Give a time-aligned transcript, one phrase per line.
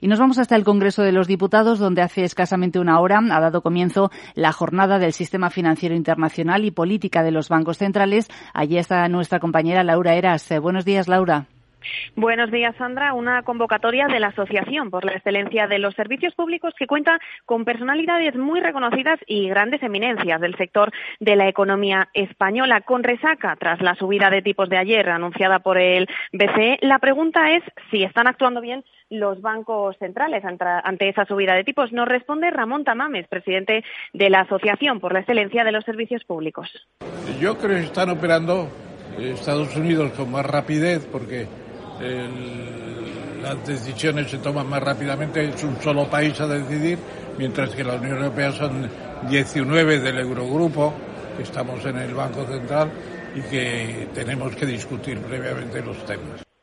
[0.00, 3.40] Y nos vamos hasta el Congreso de los Diputados, donde hace escasamente una hora ha
[3.40, 8.28] dado comienzo la jornada del Sistema Financiero Internacional y Política de los Bancos Centrales.
[8.54, 10.48] Allí está nuestra compañera Laura Eras.
[10.52, 11.48] Eh, buenos días, Laura.
[12.16, 13.12] Buenos días, Sandra.
[13.12, 17.64] Una convocatoria de la Asociación por la Excelencia de los Servicios Públicos que cuenta con
[17.64, 22.80] personalidades muy reconocidas y grandes eminencias del sector de la economía española.
[22.82, 27.52] Con resaca tras la subida de tipos de ayer anunciada por el BCE, la pregunta
[27.52, 31.92] es si están actuando bien los bancos centrales ante esa subida de tipos.
[31.92, 36.68] Nos responde Ramón Tamames, presidente de la Asociación por la Excelencia de los Servicios Públicos.
[37.40, 38.68] Yo creo que están operando
[39.18, 41.46] Estados Unidos con más rapidez porque
[42.00, 46.98] las decisiones se toman más rápidamente, es un solo país a decidir,
[47.36, 48.88] mientras que la Unión Europea son
[49.28, 50.94] 19 del Eurogrupo,
[51.36, 52.90] que estamos en el Banco Central
[53.34, 56.47] y que tenemos que discutir previamente los temas.